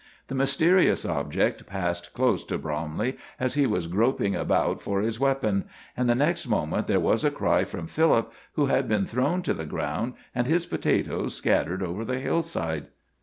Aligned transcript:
The 0.29 0.33
mysterious 0.33 1.05
object 1.05 1.67
passed 1.67 2.15
close 2.15 2.43
to 2.45 2.57
Bromley 2.57 3.19
as 3.39 3.53
he 3.53 3.67
was 3.67 3.85
groping 3.85 4.35
about 4.35 4.81
for 4.81 4.99
his 5.01 5.19
weapon, 5.19 5.65
and 5.95 6.09
the 6.09 6.15
next 6.15 6.47
moment 6.47 6.87
there 6.87 6.99
was 6.99 7.23
a 7.23 7.29
cry 7.29 7.65
from 7.65 7.85
Philip, 7.85 8.33
who 8.53 8.65
had 8.65 8.87
been 8.87 9.05
thrown 9.05 9.43
to 9.43 9.53
the 9.53 9.63
ground 9.67 10.15
and 10.33 10.47
his 10.47 10.65
potatoes 10.65 11.35
scattered 11.35 11.83
over 11.83 12.03
the 12.03 12.17
hillside. 12.17 12.87